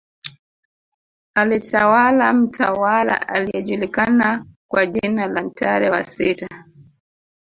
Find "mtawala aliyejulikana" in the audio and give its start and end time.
2.33-4.45